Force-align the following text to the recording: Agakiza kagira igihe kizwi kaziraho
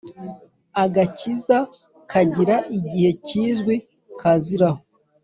Agakiza 0.83 1.57
kagira 2.11 2.55
igihe 2.77 3.09
kizwi 3.25 3.75
kaziraho 4.19 4.81